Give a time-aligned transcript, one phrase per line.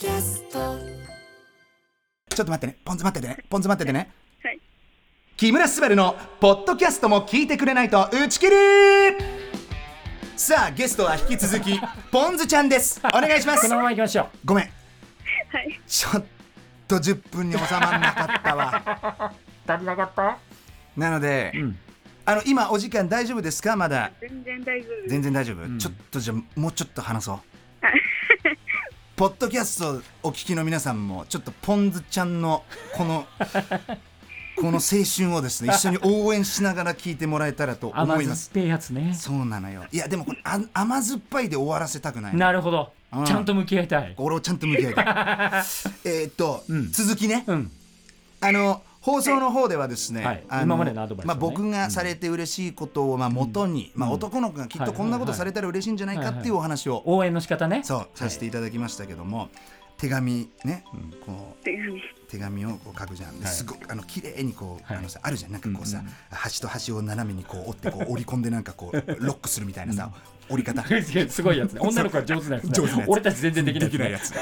[0.00, 0.78] キャスト
[2.34, 4.10] ちょっと待ってね、ポンズ待っててね、ポンズ待っててね。
[4.42, 4.58] はい。
[5.36, 8.56] 木村昴のポッドキャストも聞いてくれないと打ち切り
[10.36, 11.78] さあ、ゲストは引き続き、
[12.10, 12.98] ポンズちゃんです。
[13.04, 13.76] お願いしますこの。
[13.76, 14.28] まま行きましょう。
[14.46, 14.70] ごめん、は
[15.60, 15.78] い。
[15.86, 16.24] ちょっ
[16.88, 19.32] と10分に収まんなかったわ。
[19.66, 20.38] 足りなかった？
[20.96, 21.76] なので、ん
[22.24, 23.76] あの今お時間大丈夫ですか？
[23.76, 25.08] まだ全然大丈夫。
[25.10, 27.40] 全然大丈夫、ちょっとじゃあもうちょっと話そう
[29.20, 32.64] ポッドキャストお聞きの皆さんもちょっとポンズちゃんの
[32.96, 33.26] この
[34.56, 39.14] この青春をですね一緒に応援しながら聞いてもらえたらと思います甘酸っぱいやつね。
[39.14, 43.24] そうなのよいやでもこれあ甘酸っぱいで終わらせたくないなるほどうん。
[43.26, 44.14] ちゃんと向き合いたい。
[44.16, 45.04] 俺をちゃんと向き合いたい
[46.08, 47.70] えーっと、ん続きね、うん。
[48.40, 50.44] あの放送の方ではですね、はい。
[50.48, 57.82] あの今までのアドバイスをまあ、ね僕がされて嬉しいことをまあ元に、まあ、男の子がきっとこんなことされたら嬉しいんじゃないかっていうお話を、応援の仕方ね。
[57.82, 59.48] そうさせていただきましたけども、
[59.96, 60.84] 手紙ね、
[61.24, 62.02] こう手紙。
[62.28, 63.54] 手紙をこう書くじゃん、ではい。
[63.54, 64.96] すごくあの綺麗にこう、はい。
[64.98, 65.52] あのさあるじゃん。
[65.52, 66.12] なんかこうさ、うんうん。
[66.30, 70.10] 端と端を斜めにこう折ってこう折り込んでなんかこう ロックするみたいなさ、
[70.50, 70.84] 折り方。
[71.28, 71.80] すごいやつね。
[71.82, 72.70] 女の子は上手なやつね。
[72.72, 73.08] 上手なやつ。
[73.10, 74.34] 俺たち全然できないできないやつ。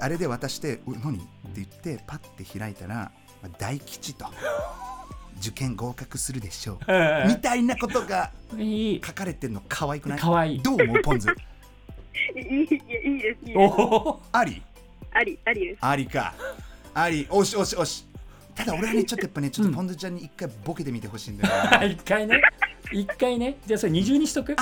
[0.00, 3.10] あれで渡して「お何?」って言ってパッて開いたら「まあ
[3.58, 4.26] 大吉」と
[5.40, 6.78] 「受験合格するでしょう」
[7.28, 8.30] みたいなことが。
[8.50, 10.18] 書かれてんの可愛くない？
[10.18, 11.28] 可愛いどう思うポンズ？
[12.34, 12.48] いい、い
[12.88, 13.50] や、いいです。
[13.50, 13.54] いい。
[14.32, 14.62] あり？
[15.12, 15.78] あり、ありです。
[15.82, 16.34] ありか
[16.94, 18.06] ありおしおしおし
[18.54, 22.40] ただ俺はねちょっとやっぱねちょっとポンズちゃんに一回ボケてみてほしいんだよな、 一回ね。
[22.90, 23.56] 一回ね。
[23.66, 24.56] じゃあそれ二重にしとく？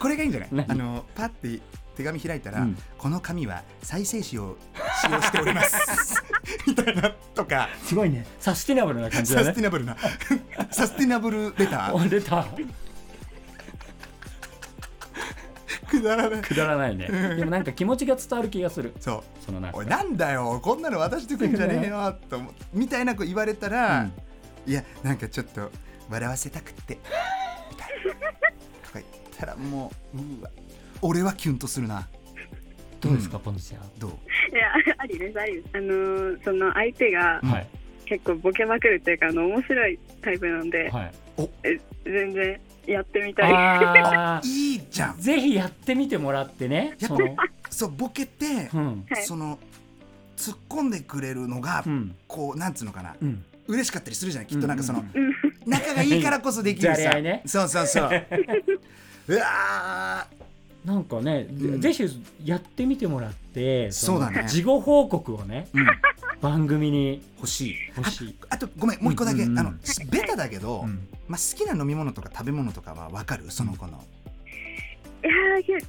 [0.00, 0.48] これがいいんじゃない？
[0.52, 0.66] 何？
[0.70, 1.60] あのパッて
[2.00, 2.78] 手紙開いたら、うん。
[2.96, 4.56] この紙は再生紙を
[5.02, 6.22] 使用しております。
[6.66, 7.68] みたいなとか。
[7.84, 8.26] すごいね。
[8.38, 9.46] サスティナブルな感じだね。
[9.46, 9.96] サスティナブルな。
[10.72, 12.46] サスティナブルレタおー出た。
[15.90, 16.40] くだらない。
[16.40, 17.08] くだらないね。
[17.36, 18.94] でもなんか気持ちが伝わる気がする。
[18.98, 19.44] そう。
[19.44, 20.58] そのなおいなんだよ。
[20.62, 24.12] こんなの渡してくんじゃねえよと思う みたいな子言われたら、うん。
[24.66, 25.70] いやなんかちょっと
[26.08, 26.98] 笑わせたくって
[27.70, 28.30] みたいな。
[28.86, 29.04] とか言っ
[29.36, 30.50] たらもううわ
[31.02, 32.08] 俺はキュンとするな
[33.00, 33.80] どうですか、ポンズちゃん。
[33.98, 34.10] どう？
[34.10, 35.40] いや、ありです。
[35.40, 35.68] ありです。
[35.72, 37.66] あのー、その相手がはい。
[38.04, 41.12] 結構ボケまくるっていうか、あの、面白いタイプなんで、はい。
[41.62, 44.40] え全然やってみたい。
[44.44, 46.96] いいじゃんぜひやってみてもらってね。
[46.98, 47.16] やっぱ
[47.70, 49.06] そうボケて、うん。
[49.08, 49.58] はいその
[50.36, 52.14] 突っ込んでくれるのが、うん。
[52.26, 53.44] こうなんつうのかな、うん。
[53.68, 55.30] 嬉しかったりするじゃないきっとなんかその、うんうん
[55.66, 58.10] 仲がいいからこそできるさ じゃれ合いねそうそうそう
[59.28, 60.26] うわ
[60.84, 61.80] なんかね、うん。
[61.80, 62.04] ぜひ
[62.44, 64.46] やってみてもらって、のそうだね。
[64.48, 65.86] 事後報告をね、ー、うん、
[66.40, 67.22] 番組に。
[67.36, 67.76] 欲しい。
[67.96, 68.34] 欲しい。
[68.48, 69.50] あとごめんもう一個だけ、うん。
[69.50, 69.74] うんうんあの
[70.10, 71.06] ベタだけど、うん。
[71.28, 73.50] まあ、好きな飲み物とか食べ物とかは分かる？
[73.50, 74.02] その子の、
[75.22, 75.86] いやーけ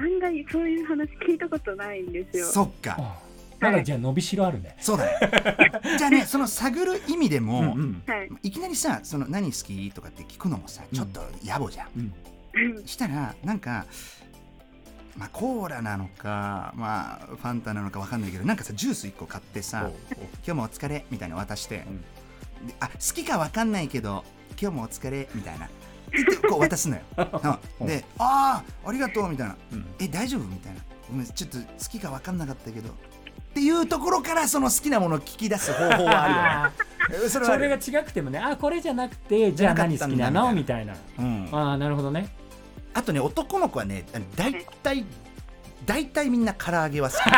[0.00, 2.46] 案外そういう話聞いたことないんですよ。
[2.46, 2.96] そっか。
[2.98, 3.18] あ
[3.60, 4.76] なんかじゃあ伸びしろあるね。
[4.78, 5.12] そうだね。
[5.98, 8.02] じゃあねその探る意味でも、うんうん。
[8.06, 8.30] はい。
[8.44, 9.90] いきなりさその何好き？
[9.90, 12.86] とかって聞くのもさちょっと野暮じゃん、うん。
[12.86, 13.86] したらなんか
[15.16, 19.90] まあコーラなのかまあファンタなのか分かんないけどなんかさジュース1個買ってさ
[20.44, 22.00] 「今日もお疲れ」みたいなの渡して、ん。
[22.66, 24.24] であ好きか分かんないけど
[24.60, 25.68] 「今日もお疲れ」みたいな。
[26.12, 27.02] 言ってこう渡すのよ、
[27.80, 27.86] うん。
[27.86, 29.56] で「ああありがとう」みたいな。
[29.72, 30.80] うん「え大丈夫?」みたいな
[31.10, 32.92] 「ごめんちょっと好きか分かんなかったけど」っ
[33.54, 36.84] ていうところからその好きなものを聞き出す方法はあるよね。
[37.24, 40.52] えそれそれが違くてもね、あこれじゃなくて、じゃあ何好きなの？
[40.52, 40.94] みたいな。
[41.18, 42.28] うん、ああなるほどね。
[42.94, 44.06] あとね男の子はね
[44.36, 45.04] 大体
[45.84, 47.16] 大体みんな唐揚げは好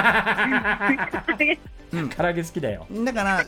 [2.16, 2.86] 唐揚げ好きだよ。
[2.92, 3.44] きだから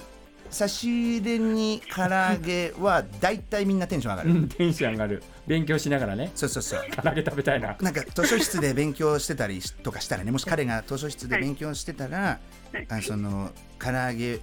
[0.50, 5.22] 差し入れに唐揚げは大体みんなテンション上がる、うんテンション上がる。
[5.46, 6.30] 勉強しながらね。
[6.34, 6.80] そうそうそう。
[6.90, 7.76] 唐揚げ食べたいな。
[7.80, 12.40] なんか図書室で勉強してたりしとかしたらねもし彼が図書室で勉強してたら、
[12.72, 12.86] はい。
[12.88, 14.40] あその唐揚げ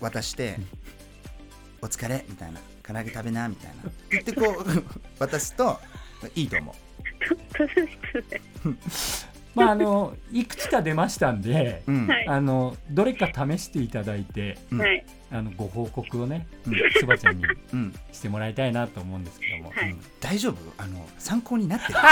[0.00, 0.58] 渡して
[1.80, 3.90] 「お疲れ」みたいな「唐揚げ食べな」みたいな。
[4.10, 4.84] 言ってこう
[5.18, 5.78] 渡すと
[6.34, 6.74] いいと思う。
[9.54, 12.28] まああのいくつか出ましたんで、うん、はい。
[12.28, 14.80] あのどれか試していただいて、うん。
[14.80, 15.04] はい。
[15.32, 17.94] あのご報告をねうん、すばちゃんにうん。
[18.12, 19.70] してもらいたいなと思うんですけども。
[19.70, 19.90] はい。
[19.90, 20.00] うん。
[20.20, 20.56] 大丈夫？
[20.78, 21.98] あの参考になってる。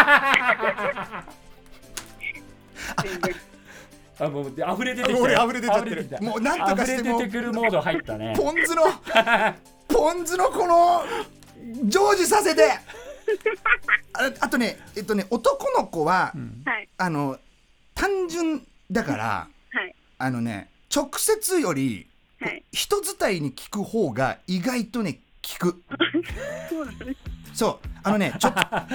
[4.21, 6.09] あもうで溢れ出てきて俺溢れ出ちゃってる。
[6.23, 8.35] もうなんとかしても溢れ出てくるモード入ったね。
[8.37, 8.83] ポン酢の
[9.87, 11.05] ポン酢のこの
[11.89, 12.63] 成就させて
[14.15, 16.35] あ あとねえっとね男の子は、
[16.65, 16.89] はい。
[16.97, 17.39] あの
[17.95, 19.95] 単純だからはい。
[20.19, 22.07] あのね直接より
[22.41, 22.63] はい。
[22.73, 25.83] 人伝いに聞く方が意外とね聞く
[26.69, 27.19] そうなんです。
[27.55, 28.87] そうあのねちょっと あ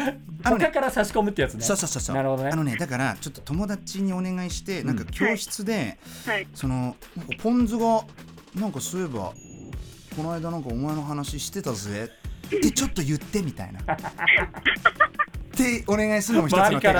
[0.45, 6.47] のね他から差し込むってやつねそうそうそうそうなるほどねあのねだからちょっと友達にお願いしてなんか教室で、はい。
[6.53, 8.05] そのなんかポン酢が
[8.55, 9.33] なんかそういえば
[10.15, 12.09] この間なんかお前の話してたぜ
[12.47, 13.79] ってちょっと言ってみたいな。
[15.53, 16.99] ってお願いするのも一つの手か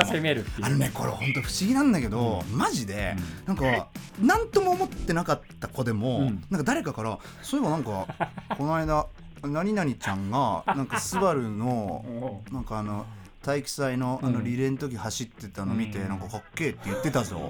[0.62, 3.16] あのねこれ本当不思議なんだけど、マジで、
[3.48, 3.90] なんか
[4.22, 6.44] 何とも思ってなかった子でも、うん。
[6.52, 8.08] なんか誰かからそういえばなんか
[8.56, 9.08] この間
[9.42, 13.06] 何々ちゃんがなんかスバルのなんかあの
[13.42, 16.10] 体育祭のあのうんリレーの時走ってたの見て、うん。
[16.10, 17.50] なんかかっけえって言ってたぞ。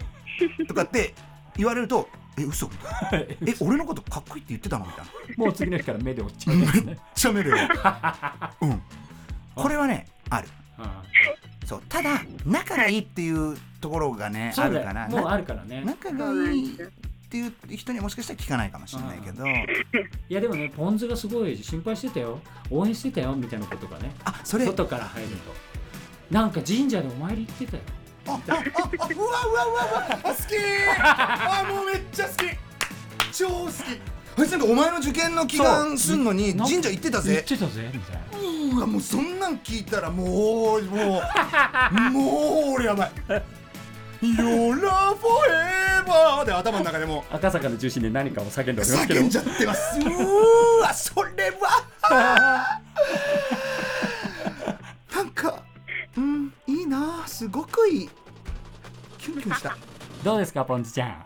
[0.68, 1.14] とかって
[1.58, 2.08] 言われると
[2.38, 2.70] え嘘？
[3.14, 4.86] え俺のことかっこいいって言ってたの？
[4.86, 5.06] みたい
[5.38, 5.46] な。
[5.46, 7.58] もう次の日から目で落ちちゃうねめっちゃ見るよ
[8.62, 8.82] うん。
[9.56, 10.48] これはねある。
[10.78, 11.04] あ
[11.66, 15.04] そうただ仲がいいっていうところがねあるかな。
[15.06, 15.84] よもうあるからね。
[15.86, 16.78] 仲がいいっ
[17.30, 19.46] ていう人にはもしかしたら聞かないかもしれないけど。
[19.48, 19.50] い
[20.30, 22.40] やでもねポン酢がすごい心配してたよ。
[22.70, 24.12] 応援してたよみたいなことがね。
[24.26, 24.66] あそれ。
[24.66, 25.54] あ外から入ると。
[26.32, 27.84] なんか神社でお参り行ってたよ
[28.26, 28.64] あああうわうわ
[29.46, 30.56] うわうわあ好き。
[31.00, 32.38] あもうめっちゃ好き。
[33.32, 33.74] 超好き。
[34.36, 37.92] あいつなんかお前の受験の祈願すんのに神社行ってた行っぜてたぜ。
[37.94, 40.24] みたいなうわもうそんなん聞いたらも
[40.78, 42.22] うもうも
[42.70, 43.12] う俺やばい。
[44.22, 49.20] Your love forever で頭の中でも赤坂の中心で何かを叫んでおりますけど。
[49.20, 50.00] 叫んじゃってます。
[50.00, 51.52] うーわそれ
[52.10, 52.82] は。
[55.14, 55.63] なんか
[56.94, 58.10] なすごくいい。
[59.18, 59.76] キュンキュンした。
[60.24, 61.26] どうですかポン酢ちゃん。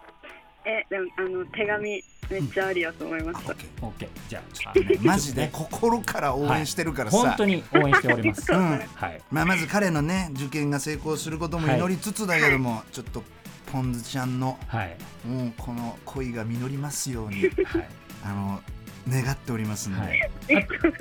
[0.65, 3.53] え、でも、あの、手紙、めっちゃありだと思いました。
[3.53, 8.51] OK じゃあマジで心から応援してるからさ、本当に応援しております。
[8.51, 8.79] うん。
[8.79, 9.21] はい。
[9.31, 13.23] まあ、まず彼のね受験が成功することも祈りつつだけども、ちょっと
[13.71, 14.97] ポンズちゃんのはい。
[15.25, 17.43] もうこの恋が実りますように。
[17.43, 17.87] はい。
[18.25, 18.61] あの
[19.09, 20.31] 願っておりますので、はい。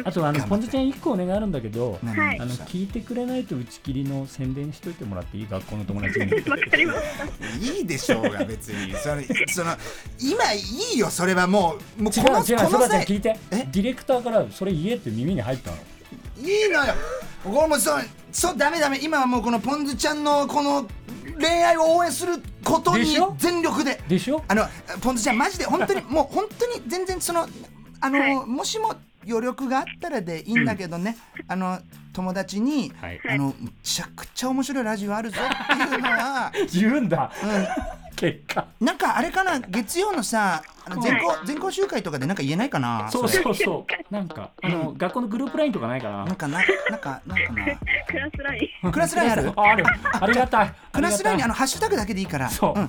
[0.05, 2.41] ああとあのポン酢ちゃん一個お願いあるんだけど何はい。
[2.41, 5.47] あの聞いてくれないと打ち切りの宣伝しといてもらっていい？
[5.49, 6.33] 学校の友達に。
[6.33, 7.77] わかりました。
[7.77, 8.93] いいでしょうが別に。
[8.95, 9.77] そのその
[10.19, 10.61] 今い
[10.95, 13.37] いよそれはもうもう違このう違うそばちゃんこの際聞いて。
[13.51, 13.57] え？
[13.71, 15.77] ディレクターからそれ言えって耳に入ったの。
[16.39, 16.95] いいのよ。
[17.45, 18.99] これもうそうそうダメダメ。
[19.03, 20.87] 今はもうこのポンズちゃんのこの
[21.39, 23.35] 恋愛を応援することにでしょ？
[23.39, 24.01] 全力で。
[24.09, 24.43] でしょ？
[24.49, 24.65] あの
[25.01, 27.49] ポンズちゃんマジで本当にもう本当に全然その
[28.01, 28.35] あの、はい。
[28.47, 28.95] もしも
[29.29, 31.17] 余力があったらでいいんだけどね、
[31.49, 31.81] あの
[32.13, 33.21] 友達に、はい。
[33.29, 37.33] あのむちゃくちゃ面白いラジオあるぞっていうのは、 言うんだ。
[37.43, 38.67] う結果。
[38.81, 43.29] ん、なんかあれかな月曜のさあの全校全校集会とかでなんか言えないかなそうれ。
[43.29, 44.15] そうそう。
[44.15, 46.25] なんかあの学校のグループラインとかないかな。
[46.25, 46.59] なんかな
[46.91, 47.65] なんかなんかな。
[48.07, 48.93] クラスライン。
[48.93, 49.53] クラスラインある？
[49.55, 49.85] あある。
[50.21, 50.75] ありがたい。
[50.93, 52.49] クラスラインにあののハッシュタグだけでいいから。
[52.49, 52.89] そう、ん。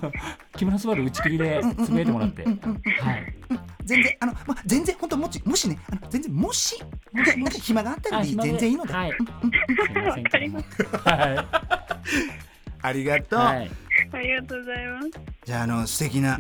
[0.56, 3.34] 木村昴打ち切りでつぶやいてもらって、はい
[3.88, 6.78] 全然あの、ま、全然本当もしもしねあの全然もし
[7.14, 9.18] なんかなんか暇があったらで全然いいので、はい、す。
[10.44, 10.52] い。
[12.82, 13.64] ありがとう、あ
[14.22, 15.10] りがとうございます。
[15.46, 16.38] じゃああの素敵な。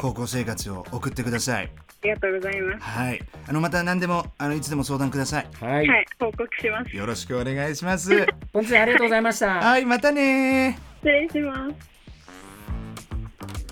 [0.00, 1.68] 高校生活を送ってください、あ
[2.02, 2.82] りがとうございます。
[2.82, 3.20] はい。
[3.46, 5.46] あのまた何でもあのいつでも相談ください。
[5.60, 5.86] はい。
[5.86, 6.96] はい、報告します。
[6.96, 8.26] よろしくお願いします。
[8.52, 9.54] 本日はありがとうございました。
[9.54, 9.84] はい。
[9.86, 11.74] またね失礼します。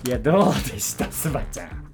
[0.07, 1.11] いやどうでした？
[1.11, 1.86] すばちゃん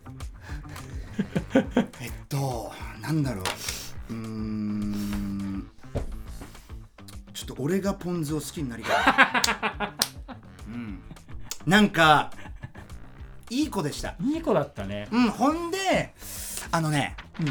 [2.00, 4.14] えっとなんだろう。
[4.14, 5.70] うーん。
[7.34, 8.96] ちょっと俺がポン酢を好きになりたい、
[10.68, 11.02] うん、
[11.66, 12.32] なんか
[13.50, 14.16] いい子でした。
[14.22, 15.08] いい子だったね。
[15.12, 16.14] うんほんで
[16.72, 17.48] あのねうん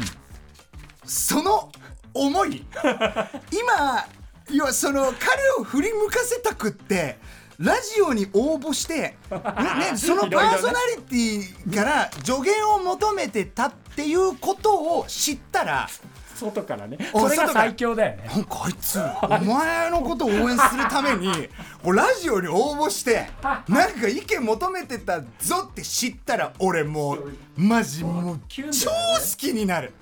[1.05, 1.71] その
[2.13, 2.65] 思い。
[3.51, 4.05] 今
[4.51, 7.19] 要はその彼を振り向かせたくって
[7.59, 9.17] ラジオに応募して、ね
[9.91, 15.87] ね、そのパーソナリティから助言を求めてたっていうことを知ったら
[16.35, 16.97] 外からね。
[17.13, 18.27] おそれが最強だよね。
[18.27, 21.31] なんかあいつお前のことを応援するために
[21.85, 28.57] ラジオに応募して なんか意見求めてたぞって知ったら俺もうマジもう超
[28.89, 28.95] 好
[29.37, 29.93] きになる。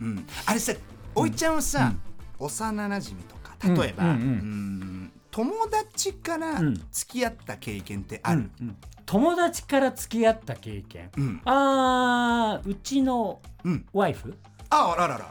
[0.00, 0.74] うん、あれさ
[1.14, 1.94] おいちゃんはさ、
[2.38, 4.20] 幼なじみとか例えば、うんうんうん。
[4.20, 6.82] うん友達からうん。
[6.90, 11.40] 付き合った経験ってある、うん友達から付き合った経験、うん。
[11.44, 13.86] あーうちのうん。
[13.92, 14.34] ワイフ？
[14.70, 15.30] ああららら。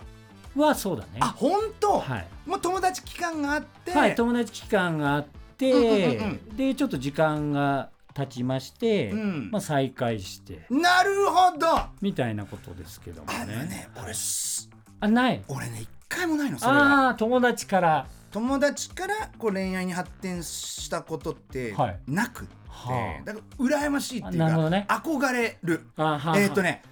[0.63, 1.09] はそうだね。
[1.19, 2.27] あ本当、はい。
[2.45, 5.25] もう友達期間があって、はい、友達期間があっ
[5.57, 9.49] て、うんうんうんでちょっと時間が経ちまして、うん。
[9.51, 10.67] まあ、再会して。
[10.69, 11.67] なるほど。
[11.99, 14.69] みたいなことですけどもあのねね俺す
[15.01, 15.41] あない。
[15.49, 21.99] 俺ね一回もないのそれはああ友達から友達からこう恋愛に発展したことってはい。
[22.05, 23.23] なくって、はあ。
[23.23, 24.85] だから羨ましいっていうか、ね。
[24.89, 25.87] 憧れる。
[25.95, 26.83] あはえっ、とね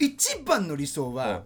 [0.00, 1.44] 一番の理想は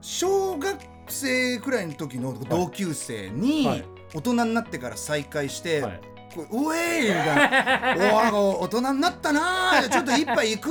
[0.00, 3.84] 小学生くらいの時の同級生にはい。
[4.14, 6.00] 大人になってから再会して、はい。
[6.00, 6.06] こ
[6.42, 10.70] ううえいみたいなおお大人になったなーちょっと一杯行く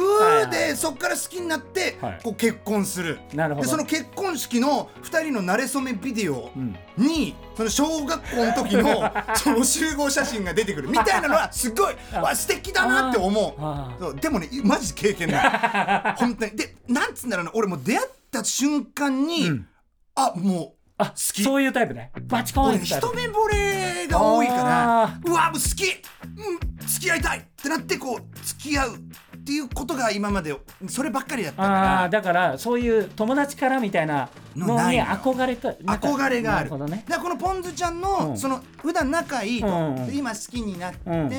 [0.52, 2.20] でそっから好きになって、はい。
[2.24, 3.20] こう結婚する。
[3.34, 3.66] なるほど。
[3.66, 6.76] でその結婚式の2人の馴れ初めビデオうん。
[6.98, 10.90] にその小学校の時の その集合写真が出てくる。
[10.90, 13.56] みたいなのはすごいわ素敵だなって思
[14.00, 14.02] う。
[14.02, 14.16] そう。
[14.16, 16.16] でもねマジ経験ない。
[16.18, 16.52] 本当に。
[16.56, 17.52] でなんつうんだろうな。
[17.54, 19.68] 俺もう出会った瞬間に、うん。
[20.16, 21.44] あもうあき。
[21.44, 22.12] そういうタイプね。
[22.24, 25.04] バチコーン一目惚れが多いから。
[25.04, 27.40] あうわもう好き、うん、付き合いたい。
[27.40, 29.00] ってなってこう付き合うっ
[29.40, 30.56] ていうことが今まで
[30.88, 31.72] そればっかりだったかあ
[32.04, 36.70] らーだからそういう友達からみたいなのに憧れた憧れがある。
[36.70, 38.38] だこのポンズちゃんの、うん。
[38.38, 39.96] その普段仲いいと、うん。
[39.98, 41.30] うんで今好きになって、うん。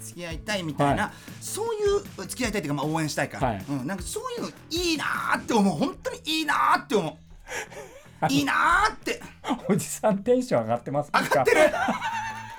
[0.00, 3.64] 付き合いたいみたいな、はそういう付き合いたいっていうか、まあ、応援したいか、はい。
[3.68, 5.76] うん、なんかそういうのいいなーって思う。
[5.76, 7.14] 本当にいいなーって思う
[8.28, 9.20] いいなーって。
[9.68, 11.60] おじさんテンション上がってます上がってる。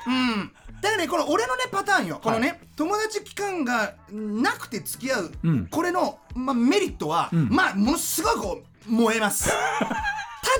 [0.07, 0.51] うん。
[0.81, 5.67] だからねこの俺のねパターンよ、このね友達期間がなくて付き合う、うん。
[5.67, 7.49] これの、まあ、メリットは、ん。
[7.49, 9.49] まあものすごいこう燃えます。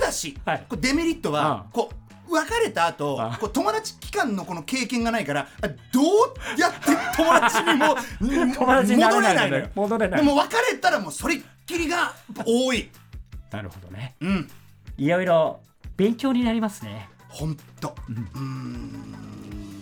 [0.00, 0.66] だし、はい。
[0.68, 1.72] これデメリットは、うん。
[1.72, 6.78] こう別れた後あこう友達期間のこの経験がないからあどうやって
[7.16, 9.68] 友達にも 戻れないのよ。
[9.74, 12.90] 戻れないでも別れたらもうそれっきりが多い。
[13.50, 14.14] なるほどね。
[14.20, 14.50] うん
[14.98, 15.60] いろいろ
[15.96, 17.08] 勉強になりますね。
[17.28, 17.94] ほんと。
[18.34, 19.14] うん。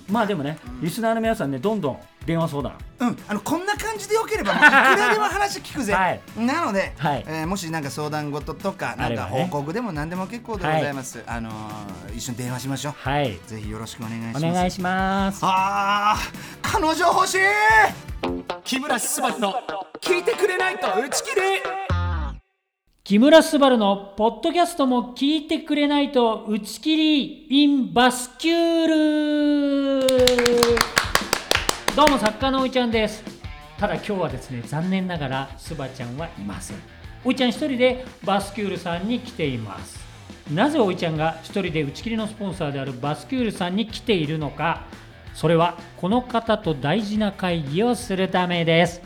[0.08, 2.76] まあでもねリスナーの皆さんねどんどん電話相談。
[3.00, 6.20] うん、あのこんな感じでよければもういくらでも話聞くぜ、 はい。
[6.36, 7.24] なので、はい。
[7.26, 12.94] えーもしなんか相談事とかなんか報告でも何でも結構でございます、あのー一緒に電話しましょう。
[12.98, 13.38] はい。
[13.46, 14.46] ぜひよろしくお願いします。
[14.46, 15.38] お願いします。
[15.42, 17.38] あー彼女欲しい。
[18.64, 19.54] 木村昴の
[20.00, 21.95] 聞いてくれないと打ち切り
[23.08, 30.06] 木村昴のポッドキャストも聞いてくれないと打ち切り in バスキュール。
[31.94, 33.22] どうも作家のおいちゃんです。
[33.78, 36.78] ただ今日はですね残念ながらスバちゃんはいません。
[37.24, 40.04] おいちゃん一人でバスキュールさんに来ています。
[40.52, 44.82] なぜおいちゃんが一人で打ち切りのスポンサーであるバスキュールさんに来ているのか。
[45.32, 49.00] それはこの方と大事な会議をするためです。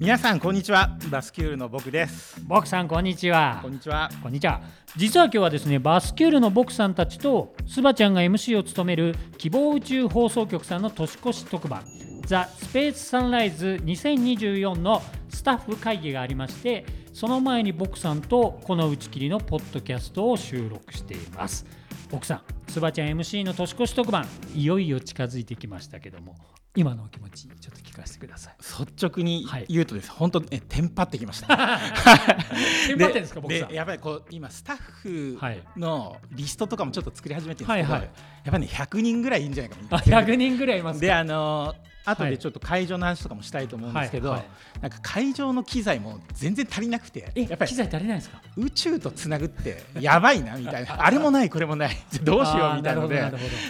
[0.00, 0.96] 皆さんこんにちは。
[1.10, 2.40] バスキュールの僕です。
[2.46, 3.58] 僕さんこんにちは。
[3.60, 4.08] こんにちは。
[4.22, 4.62] こんにちは。
[4.94, 11.82] 実は今日はですねバスキュールの僕さんたちとスバちゃんが MC を務める希望宇宙放送局さんの年越し特番
[12.26, 21.66] ザ・スペースサンライズ2024のスタッフ会議がありましてその前に僕さんとこの打ち切りのポッドキャストを収録しています。
[22.08, 26.36] 僕さんスバちゃん MC の年越し特番いよいよ近づいてきましたけども
[26.76, 28.54] 今のお気持ちちょっと聞かせてください。
[28.86, 29.66] 率直にはい。
[29.68, 31.48] 言うとです、本当えテンパってきました。
[32.86, 35.62] テンパってんですか僕さやっぱりこう今スタッフはい。
[35.76, 38.10] のリストとかもちょっと作り始めてるんですけど、はいはい。
[38.44, 40.20] やっぱりね100人ぐらいいいんじゃないかあな。
[40.22, 41.06] 100人ぐらいいますか？
[41.06, 42.32] であのー後はい。
[42.32, 44.32] でちょっと会場の話とかもしたいと思うんですけど、
[44.80, 48.40] なんか会場の機材も全然足りなくてえやっぱり機材足りないですか？
[48.56, 50.96] 宇宙とつなぐってやばいなみたいな。
[51.04, 51.96] あれもないこれもない。
[52.22, 53.20] どうしようみたいなので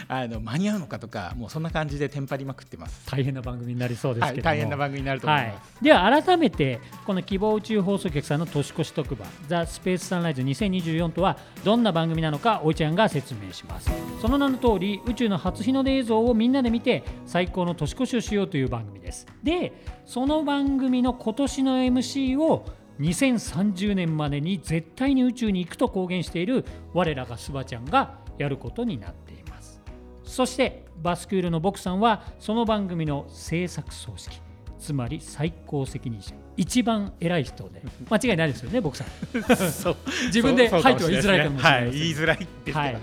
[0.08, 3.10] あの間に合うのかとかもうそんな感じでテンパりまくってます。
[3.10, 5.54] 大変な番組になりそうですはい、けども、大変な番組になると思います。
[5.54, 13.90] はい、では改めてこの希望宇宙放送局さんの年越し特番「ザ・スペースサンライズ2024」とはどんな番組なのかおいちゃんが説明します。
[14.20, 19.26] その名の通り宇宙の初日の出映像をみんなで見て最高の年越しをしようという番組です。
[19.42, 19.72] で
[20.04, 22.64] その番組の今年の MC を
[23.00, 29.80] 2030年までに絶対に宇宙に行くと公言している我らがスバちゃんがやることになっています。
[30.24, 34.47] そしてバスクールのボクさんはその番組の制作総指揮。
[34.78, 36.34] つまり最高責任者。
[36.56, 37.82] 一番偉い人で。
[38.10, 39.06] 間違いないですよね僕さん。
[40.26, 41.82] 自分ではいとは言いづらいかもしれない。
[41.82, 42.94] はい、言いづらいですははい。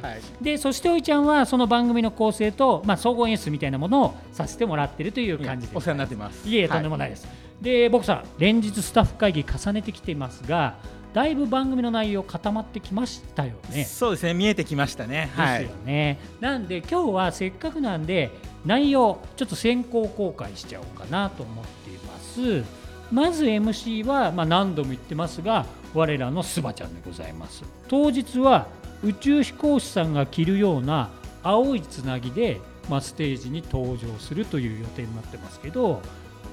[0.42, 0.44] い。
[0.44, 5.78] でそしておいちゃんはその番組の構成と、まあ、総合演出みたいなものをさせてもらってるという感じです。
[5.78, 6.48] お世話になってます。
[6.48, 7.28] いえとんでもないです、
[7.62, 10.76] で僕さん連日スタッフ会議重ねてきていますが
[11.14, 13.86] だいぶ番組の内容固まってきましたよね。
[13.86, 15.30] そうですね、見えてきましたね。
[15.34, 15.60] はい。
[15.62, 15.78] ですよ。
[15.86, 18.32] ね、なんで今日はせっかくなんで
[18.66, 22.64] 内容ちょっと先行公開しちゃおうかなと思っています。
[23.12, 27.64] まず MC は、まあ、何度も言ってますが我らのスバちゃんでございます。
[27.88, 28.68] 当日は
[29.04, 31.10] 宇宙飛行士さんが着るような
[31.44, 36.02] 青いつなぎで、まあ、ステージに登場するという予定になってますけど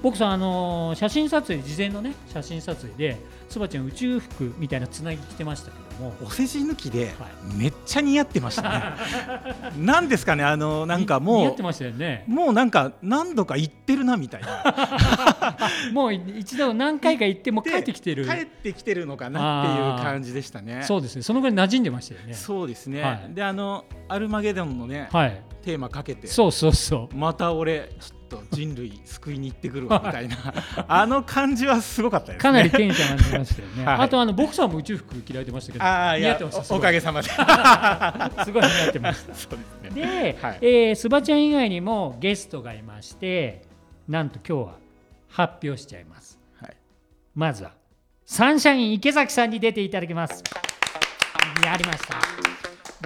[0.02, 3.16] 僕さん、あのー写真撮影事前のね写真撮影で
[3.48, 7.56] スバちゃん宇宙服みたいなつなぎ着てましたけどもお世辞抜きではい。
[7.56, 8.82] めっちゃ似合ってましたね。
[9.78, 12.24] なんですかねあのなんかもう似合ってましたよね。
[12.26, 15.58] もうなんか何度か行ってるなみたいな。
[15.92, 18.26] もう一度何回か行っても帰ってきてる。
[18.26, 20.82] 帰ってきてるのかなっていう感じでしたね。
[20.82, 21.22] そうですね。
[21.22, 22.34] そのぐらい馴染んでましたよね。
[22.34, 23.34] そうですね、はい。
[23.34, 26.26] であのアルマゲドンのね、はいテーマかけて。
[26.26, 27.16] そうそうそう。
[27.16, 30.36] また俺ちょっと人類救いに行ってくるわみたいな。
[30.88, 32.40] あの感じはすごかったですね。
[32.42, 33.94] かなりテンション上がってましたよね、 はい。
[34.00, 37.30] あとあのボクサーも宇宙服着られてましたけどあ似合ってまおかげさまで。
[38.44, 40.02] すごい似合ってましたそうですね。
[40.02, 40.58] で、はい。
[40.60, 43.62] えースバちゃん以外にもゲストがいまして
[44.08, 44.74] なんと今日は
[45.28, 46.38] 発表しちゃいます。
[46.60, 46.76] はい。
[47.34, 47.72] まずは
[48.26, 50.42] サンシャイン池崎さんに出ていただきます。
[51.64, 52.51] やりました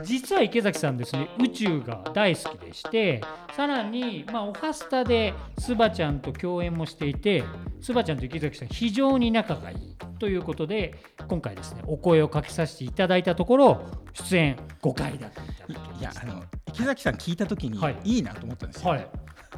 [0.02, 3.22] 実は池崎さんですね宇宙が大好きでして
[3.54, 7.44] さらに、まあ、オハスタでスバちゃんと共演もしていて
[7.80, 10.94] スバちゃんと池崎さん非常に仲がいいということで
[11.28, 13.80] 今回ですねお声をかけさせていただいたところ
[14.12, 17.96] 出演5回だったみたいいやあの池崎さん聞いた時にはい。
[18.04, 18.90] いいなと思ったんですよ。
[18.90, 19.08] はい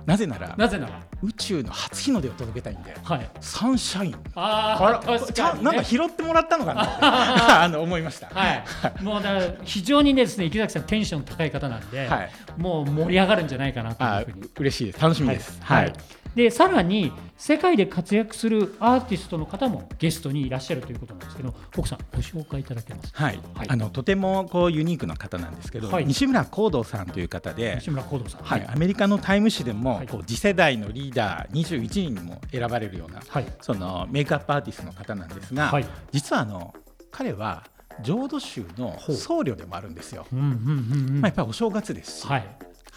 [0.06, 1.00] なぜならなぜなら。
[1.22, 2.94] 宇宙の初日の出を届けたいんで。
[3.02, 3.30] はい。
[3.40, 4.16] サンシャイン。
[4.34, 7.62] ああら確かに、ちゃんなんかね、拾ってもらったのかな？
[7.64, 8.28] あの思いました。
[8.28, 8.54] は
[9.00, 12.30] い、もうだ非常にですね池崎さんテンション高い方なんで、はい。
[12.56, 14.50] もう盛り上がるんじゃないかなとあいうふうに。
[14.58, 15.00] 嬉しいです。
[15.00, 15.58] 楽しみです。
[15.62, 15.84] はい。
[15.84, 15.92] はい
[16.34, 23.24] でさらに世界で活躍するアーティストの方もゲストにいらっしゃるということなんですけど奥さんご紹介いただけますか？
[23.24, 23.70] はい、はい。
[23.70, 26.06] あのとてもこうユニークな方なんですけど、はい。
[26.06, 28.42] 西村光堂さんという方で、西村光堂さん。
[28.42, 30.08] はい、アメリカのタイム誌でも、はい。
[30.08, 33.46] こう次世代のリーダー21人にも選ばれるような、はい。
[33.60, 35.86] そのメイクアップアーティストの方なんですが、はい。
[36.12, 36.74] 実はあの
[37.10, 37.64] 彼は
[38.02, 40.26] 浄土宗の僧侶でもあるんですよ。
[40.32, 41.20] うんうんうんうん。
[41.20, 42.46] まあ、やっぱりお正月ですし、はい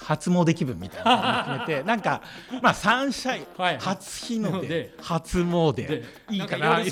[0.03, 2.21] 初詣気分みたいなのを決めて なんか、
[2.61, 5.73] まあ、サンシャイン、はい初日の出で初詣。
[5.73, 6.79] でいいかな。
[6.81, 6.91] い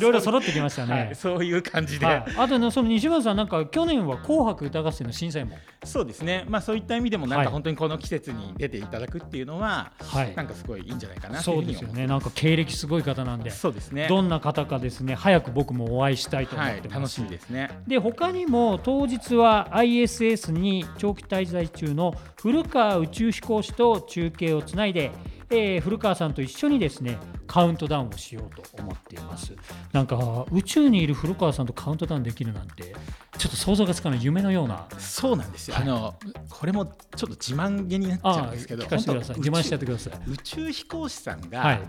[0.00, 5.58] ろいろ 揃ってきましたね、はい、そういう感じで、はい、あとねその西村さんなんか去年は「紅白歌合戦」の審査員も。
[5.82, 7.46] そうですね、まあ、そういった意味でもなんはい。
[7.46, 10.34] か本当にこの季節に出ていただくっていうのは、はい。
[10.34, 12.06] なんかすごいいいんじゃないかなそうですよね。
[12.06, 13.50] なんか経歴すごい方なんで。
[13.50, 14.06] そうですね。
[14.08, 17.70] どんな方かですね早く僕もお会いしたいと思はいってます、楽しみですね。
[17.86, 25.12] で他にも当日は ISS に長期滞在中の古川宇宙飛行士と中継をつないで、
[25.50, 29.54] えー古川さんと一緒にですねカウントダウンをしようと思っています。
[29.92, 32.94] なんか宇宙にいる古川さんとカウントダウンできるなんて
[33.36, 34.86] ちょっと想像がつかない夢のような。
[34.98, 35.84] そうなんですよ、はい。
[35.84, 36.14] あの
[36.48, 40.12] これもちょっと自慢げになっちゃうんですけど自慢しちゃってください。
[40.30, 41.80] 宇宙飛行士さんが、はい。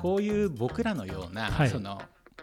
[0.00, 1.68] こういう僕らのような、はい。
[1.68, 2.00] その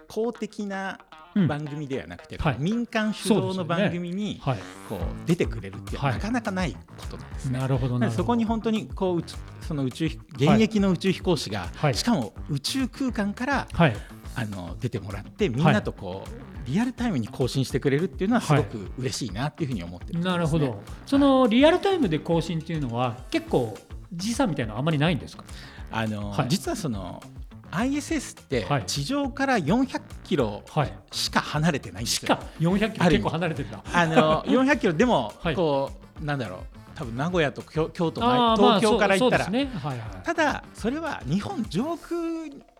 [0.07, 1.06] 公的なうん
[1.45, 2.55] 番組ではなくて、はい。
[2.59, 4.59] 民間主導の番組にはい。
[4.87, 6.13] こう出てくれるっていうのははい。
[6.15, 7.59] なかなかないことなんですね。
[7.59, 9.23] なるほどそこに本当にこう
[9.65, 11.95] その宇宙飛現役の宇宙飛行士が、はい。
[11.95, 13.95] しかも宇宙空間からはい。
[14.39, 20.79] あの出てもらってみんなとこう、リアルタイムに更新してくれるっていうのはすごく嬉しいなっていうふうに思ってるね、なるほど。
[21.07, 23.75] そのリアルタイムで更新っていうのは結構
[24.13, 25.43] 時差みたいなのあまりないんですか？
[25.89, 26.49] あの、はい。
[26.49, 27.19] 実はその
[27.71, 28.83] ISS ってはい。
[28.85, 30.93] 地上から400キロはい。
[31.11, 32.27] しか離れてないんですよ。
[32.27, 33.83] しか400キロ結構離れてるな。
[33.93, 35.55] あの 400キロでもはい。
[35.55, 36.59] こう、なんだろう
[36.95, 39.69] 多分名古屋と京京都東京から行ったら、ね。
[39.75, 40.09] はいはい。
[40.23, 42.19] ただそれは日本上空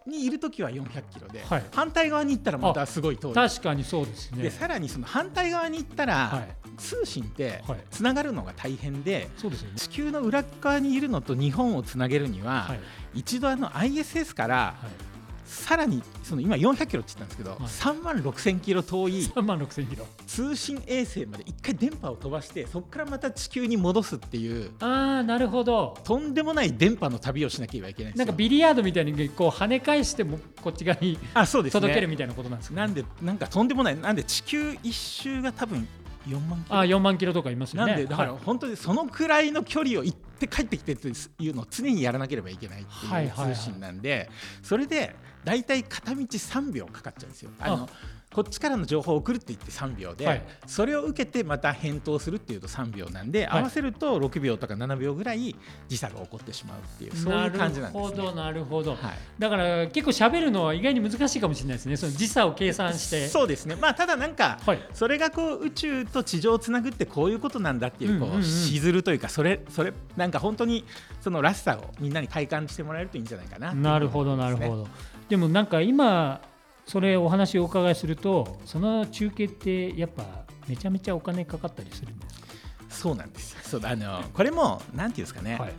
[0.07, 1.63] にいる時は400キロで、はい。
[1.71, 3.33] 反対側に行ったらまたすごい遠い。
[3.33, 4.43] 確かにそうですね。
[4.43, 6.47] でさらにその反対側に行ったら、はい。
[6.77, 7.79] 通信ってはい。
[7.91, 9.63] つながるのが大変で、そうでね。
[9.75, 12.79] 地球の裏側にいるのと日本をつなげるには、はい
[13.17, 15.07] 一度あの ISS からはい。
[15.47, 17.53] さらにその今400キロって言ったんですけど、い。
[17.53, 20.05] 3万6000キロ遠い3万6000キロ。
[20.25, 25.97] 通信衛星まで一回電波を飛ばしてそこからまた地球に戻すっていうああなるほど。
[26.03, 31.79] とんでもない電波の旅をしなければいけないなんかビリヤードみたいにこう跳ね返してもこっち側にあそうですね。
[31.79, 35.87] 届けるみたいなことなんですか、なんでなんかとんでもないなんで地球一周が多分
[36.27, 36.77] 4万キロ。
[36.77, 37.93] あ4万キロとかいますよね。
[37.93, 38.41] なんでだからはい。
[38.43, 44.29] 本当にそのくらいの距離を行って帰ってきてっていうのを常にやらなければいけないってはいいう通信なんで
[44.61, 47.51] それで大体片道3秒かかっちゃうんですよ。
[47.59, 47.89] あの
[48.37, 50.43] こっちからの情報を送るって言って3秒で、はい。
[50.67, 53.61] それを受けてまた返答するっていうと3秒なんで、はい。
[53.61, 55.55] 合わせると6秒とか7秒ぐらい
[55.87, 58.17] 時差が起こってしまうっていうそういう感じなんですね。
[58.17, 58.35] なるほど。
[58.35, 58.99] なるほど、はい。
[59.39, 61.97] だから結構喋るのは意外に難しいかもしれないですね。
[61.97, 63.27] その時差を計算して。
[63.27, 64.79] そうですね、まあ、ただなんか、はい。
[64.93, 70.85] それがこう宇宙と地上をつなぐってこういうことなんだっていうこう、しずるというかそれそれなんか本当に
[71.21, 74.87] そのらしさをみんなに体感してもらえるといいんじゃないかななるほどないるほど。
[75.27, 76.39] でもなんか今
[76.87, 80.23] それお話をお伺いするとその中継ってやっぱ
[80.67, 82.47] めちゃめちゃお金かかったりするんですか？
[82.89, 83.53] そうなんです。
[83.53, 85.73] よそうあのこれもなんていうんですかね、はい。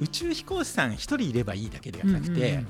[0.00, 2.66] 宇宙飛行士さん1人いればいいだけではなくて、うんうんうん。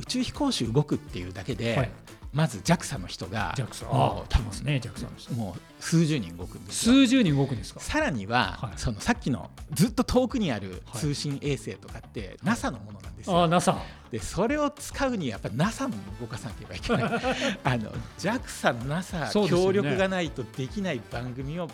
[0.00, 1.90] 宇宙飛行士動くっていうだけで、はい
[2.32, 5.34] まず JAXA の人が JAXA もうね JAXA の人。
[5.34, 6.94] もう数十人動くんですよ。
[6.94, 7.80] 数十人動くんですか？
[7.80, 8.72] さらには、はい。
[8.76, 13.42] そのさっきのずっと遠くにあるはい通信衛星とかって、NASA のものなんですよ。
[13.42, 13.76] あ NASA
[14.10, 17.04] でそれを使うにはやっぱ NASA も動かさなければいけない。
[17.64, 21.68] あの JAXA、NASA 協力がないとできない番組を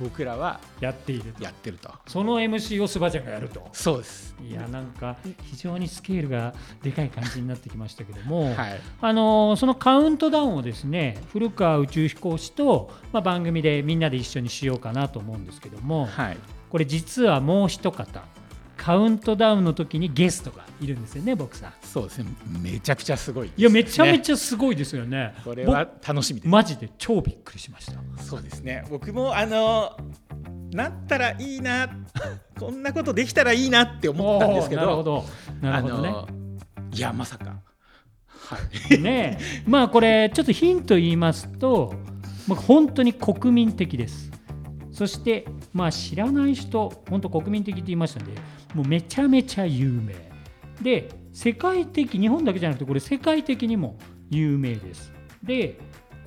[0.00, 1.44] 僕らはやっていると。
[1.44, 1.92] やってると。
[2.06, 3.68] その MC をスバちゃんがやると。
[3.72, 4.34] そうです。
[4.42, 8.80] いやなんか非常にスケールがでかい感じになってきましたけども、はい。
[9.00, 16.36] あのーそのカウントダウンをですね古川宇宙飛行士と、まあ、番組でみんなで一緒にしようかなと思うんですけども、はい。
[16.70, 18.06] これ実はもう一方
[18.82, 22.24] カウントダウンの時にゲストがいるんですよね僕さんそうですね。
[22.62, 25.34] めちゃくちゃすごいね、いやめちゃめちゃすごいですよね。
[25.44, 27.92] これは楽しみです、僕マジで超びっくりしました。
[28.22, 28.86] そうですね。
[28.88, 29.94] 僕もあの
[30.72, 31.90] なったらいいな
[32.58, 34.80] こんなことできたらいいなって思ったんですけど。
[34.80, 35.24] なるほど。
[35.60, 36.14] なるほどね、
[36.94, 37.56] いやまさか。
[38.26, 38.56] は
[38.90, 38.98] い。
[38.98, 39.62] ねえ。
[39.66, 41.92] まあこれちょっとヒント言いますと、
[42.48, 44.29] まあ、本当に国民的です
[45.00, 48.32] そしてまあ知らない人本当国民的って言いましたんで
[48.74, 50.14] もうめちゃめちゃ有名。
[50.82, 53.96] で世界的日本だけじゃなくてこれ世界的にも
[54.28, 55.10] 有名です。
[55.42, 55.78] で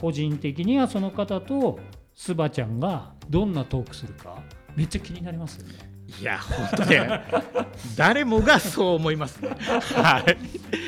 [0.01, 1.79] 個人的にはその方と
[2.15, 4.41] スバちゃんがどんなトークするか
[4.75, 5.75] めっちゃ気になりますよね。
[6.19, 7.21] いや本当ね。
[7.95, 9.39] 誰もがそう思います。
[9.39, 10.25] ねは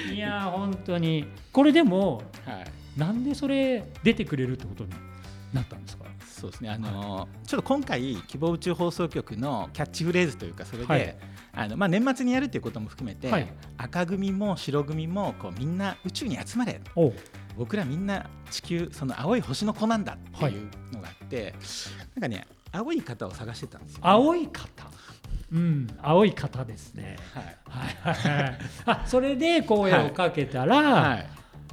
[0.09, 0.15] い。
[0.15, 1.27] いやー本当に。
[1.51, 2.99] これでもはい。
[2.99, 4.89] なんでそれ出てくれるってことに
[5.53, 6.04] なったんですか？
[6.35, 6.69] そうですね。
[6.69, 11.17] あのちょっと今回希望宇宙放送局のキャッチフレーズというかそれで、はい。
[11.53, 13.47] あのまあ、年末にやるということも含めて、はい。
[13.77, 16.81] 赤組も白組もこうみんな宇宙に集まれ
[17.57, 21.55] 僕らみんな地球その青い星の子なんだっていうのがあって、
[22.15, 24.91] なんかね青い方を探してたんですよ、青い方。
[25.53, 25.87] うん。
[26.01, 27.15] 青い方ですね。
[27.33, 27.43] はい。
[27.69, 28.15] はい。
[28.15, 28.41] はい。
[28.41, 28.57] はい。
[28.87, 31.29] あそれで声をかけたら、はい、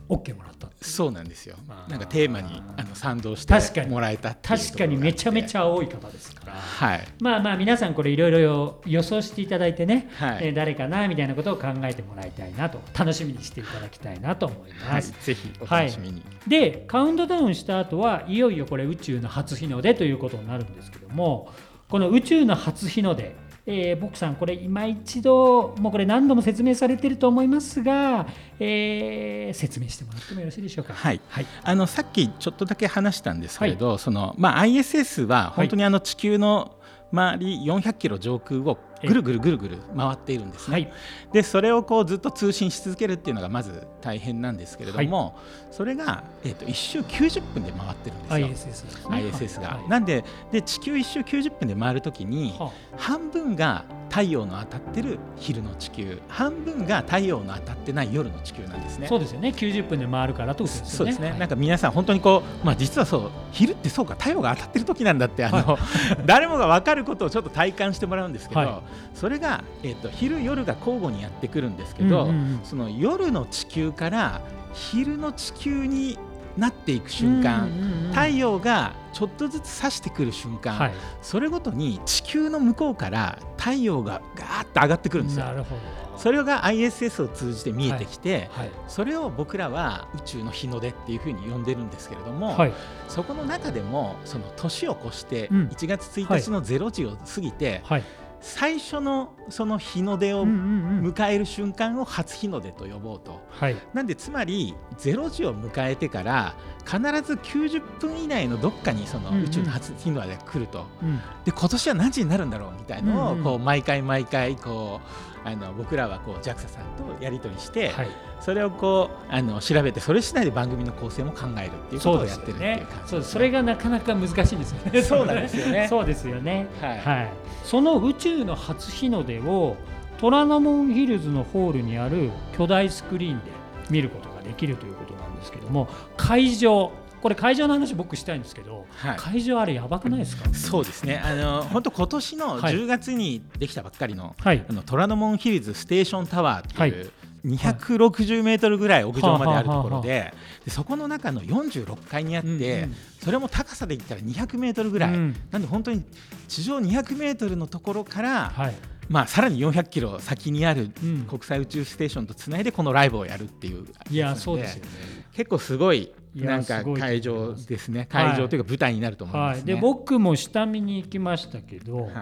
[0.08, 1.56] OK もらったそうなんですよ。
[1.88, 6.52] なんかテーマにあの賛同してもらえた確かにめちゃめちゃゃ青い方ですから。
[6.52, 7.08] はい。
[7.20, 10.46] まあまあ皆さんこれいろいろ予想していただいてね、はい。
[10.46, 15.14] えー誰かなみたいなことを考えてもらいたいなと楽しみにしていただきたいなと思いはい、ます。
[15.24, 21.50] ぜひお楽しみに、でカウントダウンした後はいよいよこれ宇宙の初日の出ということになるんですけども
[21.88, 28.26] この宇宙の初日の出えー、僕さんこれ今一度もうこれ何度も説明されてると思いますが、
[28.58, 30.94] えー説明してもらってもよろしいでしょうか？
[30.94, 31.20] はい。
[31.28, 36.76] はい、あのさっきちょっとだけ話したんですけれど、そのまあ、ISS は本当にあの地球の
[37.12, 40.72] 周り400キロ上空をぐるぐるぐるぐる回っているんですね。
[40.72, 40.92] はい。
[41.32, 45.38] でそれをこうずっと通信し続けるっていうのがまず大変なんですけれども、
[45.70, 48.46] それが、えー、と1周90分で回ってるんですよ。
[48.46, 49.88] ISS ですね ISS が、はい。
[49.88, 56.20] なんでで地球1周90分で回るときには半分が太陽の当たってる昼の地球。
[56.28, 59.08] 半分が太陽の当たってない夜の地球なんですね。
[59.08, 59.48] そうですよね。
[59.56, 60.90] 90分で回るからとですよね。
[60.90, 61.38] そうですね、はい。
[61.38, 65.78] なんか皆さん本当にこう、まあ、実はそう昼ってそうか太陽が当たってる時なんだってあの、
[66.26, 68.82] 誰もが分かることをちょっと体感してもらうんですけど、は
[69.14, 72.60] それが、えっと昼夜が交互にやってくるんですけど、うんうんうん。
[72.64, 74.40] その夜の地球から
[74.72, 76.18] 昼の地球に
[76.56, 80.92] なっていく瞬間、うんうんうん太陽がちょっとずつ差してくる瞬間、はい。
[81.22, 85.46] それごとに地球の向こうから太陽がガーッと上がってくるんですよ。
[85.46, 85.52] な。
[85.52, 85.80] るほど。
[86.18, 88.70] それが ISS を通じて見えてきて、はい。
[88.86, 92.72] それを僕らは宇宙の日の出っていうふうに呼んでるんですけれども、はい。
[93.08, 95.68] そこの中でもその年を越してうん。
[95.68, 98.02] 1月1日の0時を過ぎて、はい。
[98.42, 101.12] 最初のその日の出をうんうんうん。
[101.12, 103.40] 迎える瞬間を初日の出と呼ぼうと。
[103.50, 103.76] はい。
[103.94, 109.44] なんでつまり0時を迎えてから必ず90分以内のどっかにそのうんうん。
[109.44, 111.18] 宇宙の初日の出が来ると、うん。
[111.44, 116.84] で今年は何時になるんだろうみたいのうんうんをこう毎回毎回こうあの僕らはこう JAXA さん
[117.16, 118.08] とやり取りして、はい。
[118.40, 125.02] それをこうあの調べてそれ次第で番組の構成も考えるっていうことをやってるっていう感じそうそれがなかなか難しいんですよね。
[125.02, 126.66] そうなんですよね そうですよね。
[126.80, 127.28] はい
[127.64, 129.76] その宇宙の初日の出を
[130.18, 133.50] 虎ノ門ヒルズのホールにある巨大スクリーンで
[133.90, 136.92] 見ることができるということなんですけども、会場。
[137.22, 139.16] これ会場の話僕したいんですけど、はい。
[139.16, 140.52] 会場あれやばくないですか？
[140.52, 141.22] そうですね。
[141.24, 142.74] あの本当今年のはい。
[142.74, 144.64] 10月にできたばっかりの,、はい。
[144.68, 147.10] あの虎ノ門ヒルズステーションタワーっていう、はい。
[147.44, 150.32] 260メートルぐらい屋上まであるところはで
[150.64, 152.88] でそこの中の46階にあって、
[153.20, 155.36] それも高さで言ったら200メートルぐらい、うん。
[155.50, 156.04] なんで本当に
[156.48, 158.74] 地上200メートルのところから、はい。
[159.08, 161.24] まあ、さらに400キロ先にあるうん。
[161.28, 164.90] 国際宇宙ステーションとつないでこのライブをやるっていういやそうですよね。
[165.34, 169.72] 結構すごいなんか会場ですねはい会場というか舞台になると思いますね。
[169.74, 169.80] はい。
[169.80, 172.12] で僕も下見に行きましたけど、はい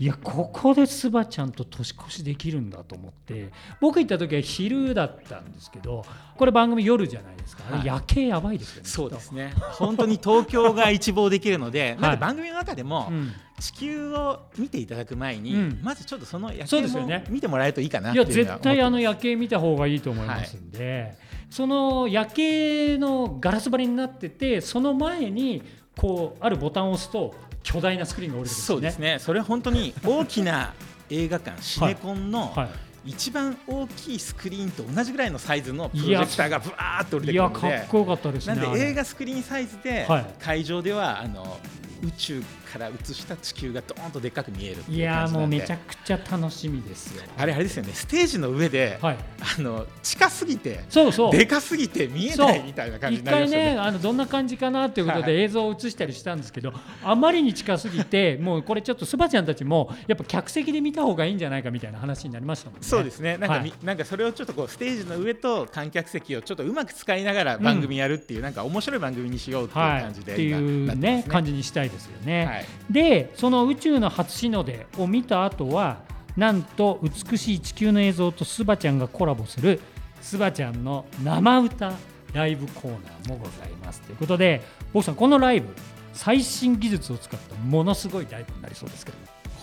[0.00, 6.04] いやここでスバちゃんと年越しできるんだと思って僕行った時は昼だったんですけど
[6.36, 7.86] これ番組夜じゃないですか、はい。
[7.86, 9.52] 夜景やばいですよねそうですね。
[9.72, 13.32] 本当に東京が一望できるので、なんで番組の中でもうん。
[13.58, 15.80] 地球を見ていただく前に、うん。
[15.82, 17.24] まずちょっとその夜景もそうですよね。
[17.28, 21.16] 見てもらえるといいかなっいやていうのは絶対あの夜景見た方がいいと思いますんで、
[21.50, 25.62] その夜景のガラス張りになっててその前に
[25.96, 27.34] こうあるボタンを押すと
[27.72, 29.18] 巨大なスクリーンが降りてくるんそうですね。
[29.20, 30.72] それは本当に大きな
[31.10, 32.68] 映画館シネコンのはい。
[33.06, 38.78] 一番大きいスクリーンと同じぐらいのサイズのプロジェクターがぶわーっと降りてくるのでねあれ。
[38.80, 40.26] で映画スクリーンサイズではい。
[40.40, 41.58] 会場ではあの
[42.02, 47.22] 宇宙から映した地球がドーンとでっかく見えるいういやもうんめちゃくちゃ楽しみですよ。
[47.36, 47.92] あれあれですよね。
[47.92, 49.16] ステージの上で、はい。
[49.58, 51.32] あの近すぎてそうそう。
[51.32, 53.74] でかすぎて見えないみたいな感じ一になりま回したよね。
[53.74, 55.32] ねあのどんな感じかなっていうことはい。
[55.32, 62.86] で映像を映したりしたんですけど、あまりに近すぎてもうこれちょっとスバちゃんたちもやっぱ客席で見た方がいいんじゃないかみたいな話になりましたもんね。
[62.86, 63.38] そうですね。
[63.38, 63.84] なんかみ、はい。
[63.84, 72.46] なんかそれをちょっとこうステージの上と観客席をちょっとうまく使いながら番組やるっていう、なんか面白い番組にしようっていうはい、感じで、っていうねってます感じにしたいですよね。
[72.46, 72.57] はい
[72.90, 75.98] でその宇宙の初日の出を見た後は
[76.36, 79.80] なんと美しい地球の映像とスバちゃんがコラボする
[80.20, 81.92] スバちゃんの生歌
[82.32, 84.00] ライブコーナーもございます。
[84.02, 85.74] ということで僕さんこのライブ
[86.12, 89.18] 最新技術を使ったものすごいライブになりそうですけど。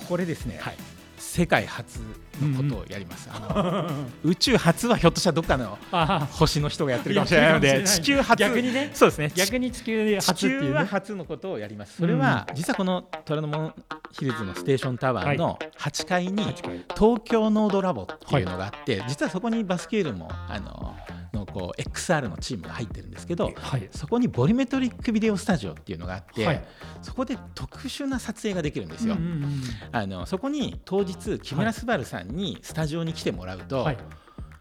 [0.08, 0.94] これですね、はい
[1.25, 1.99] 世界初
[2.41, 3.89] のことをやります、あの
[4.23, 7.53] 宇宙初はひょっとしたらどっかのあ星の人がやってるかもしれない。
[7.55, 8.39] ので地球初。
[8.39, 8.91] 逆にね。
[8.93, 9.31] そうですね。
[9.35, 11.97] 逆に地球初っていう球はね初のことをやります。
[11.97, 13.73] それは、実はこの虎ノ門
[14.11, 16.85] ヒルズのステーションタワーの8階に8階。
[16.95, 20.95] 東京ノードラボっていうのがあって、実はそこにバスケールもあの
[21.35, 23.88] のこう XR のチームが入ってるんですけど、はい。
[23.91, 26.63] そこにボリュメトリックビデオスタジオっていうのがあって、はい。
[27.01, 29.15] そこで特殊な撮影ができるんですよ。
[29.15, 29.61] うんうんうん。
[29.91, 33.97] あのそこに当日木村昴さんにスタジオに来てもらうと、はい。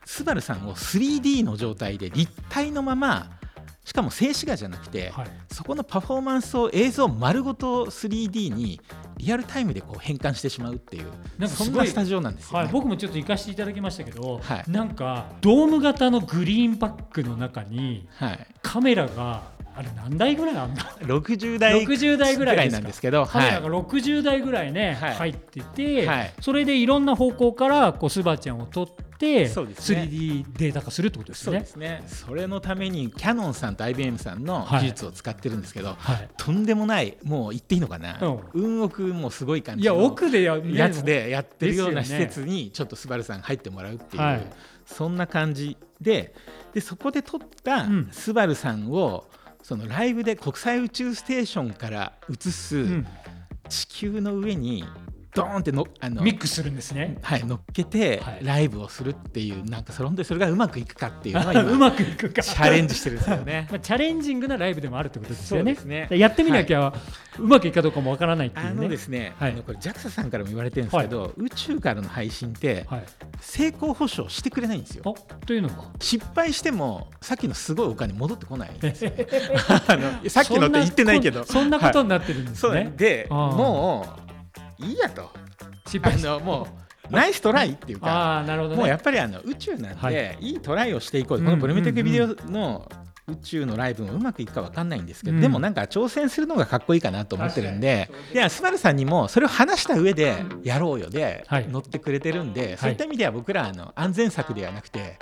[0.07, 3.31] 昴さんを 3D の状態で立体のまま
[3.85, 5.27] しかも静止画じゃなくて、はい。
[5.53, 8.81] そこのパフォーマンスを映像丸ごと 3D に
[9.19, 11.05] リアルタイムでこう変換してしまうっていう
[11.39, 12.65] なんかそんなスタジオなんですよ、ね。
[12.65, 14.71] はい、僕もちょっと行かせていただきましたけど、はい。
[14.71, 23.81] なんかドーム型のグリーンバックの中にはい、カメラがあれ何台ぐらいあんだ60代60代ぐらいなんですけど、カメラがはい。
[23.83, 25.15] 60台ぐらいね、はい。
[25.15, 26.35] 入ってて、はい。
[26.41, 28.87] それでいろんな方向からこうスバちゃんを撮っ
[29.19, 30.09] てそうですね。
[30.11, 31.59] 3D データ化するってことですね。
[31.59, 31.67] そうで。
[31.67, 32.03] すね。
[32.07, 34.81] それのためにキヤノンさんと IBM さんのはい。
[34.83, 36.29] 技術を使ってるんですけど、はい。
[36.37, 38.41] とんでもないもう言っていいのかな、うん。
[38.55, 44.47] 運奥もすごい感いやじの奥でややつでやってるような施設にちょっとスバルさん入ってもらうっていう、はい。
[44.87, 46.35] そんな感じで
[46.75, 48.09] でそこで撮ったうん。
[48.13, 49.25] スバルさんを
[49.65, 53.07] そのライブで国際宇宙ステーションから映すうん。
[53.71, 54.85] 地球の上に
[55.35, 57.19] ドーンってのあのミックスするんですね。
[57.23, 63.67] はい、乗っけてはいライブをするっていうなんかそれ本当にそれが うまくいくかっていうのは今うまくいくかチャレンジしてるんですよね。
[63.73, 65.75] まあ、チャレンジングなライブでもあるってことですよね。
[65.75, 66.93] そうですねやってみなきゃ、
[67.39, 68.83] うまくいくかどうかもわからないっていあうね。
[68.83, 73.05] のですね、はいあのこれ JAXA さんからも言われてるんですけど、宇宙からの配信ってはい、
[73.41, 75.03] 成功保証してくれないんですよ。
[75.07, 79.13] あというのは失敗してもさっきのすごいお金戻ってこないんですよ
[79.89, 82.85] あのさっきのって言ってないけどそんなことはいになってるんですね。
[82.85, 84.24] んでもう
[84.79, 85.23] いいやと。
[85.23, 85.31] あ
[85.87, 86.67] 失敗しのも
[87.11, 88.81] うナイストライっていうかああなるほどね。
[88.81, 92.91] もうやっぱりあの宇宙なんはでいいトライをしていこう、うんこのボリュメトリックビデオの
[93.27, 95.41] 宇宙のライブもうまくいくか分かんないんですけど、うん。
[95.41, 101.69] でもなんか挑戦するのがかっこいいかなと思ってるんでいやスバルさんにもそれを話した上でやろうよではい。
[101.69, 105.19] 乗ってくれてるんで、そういった意味では僕らあの安全策ではなくて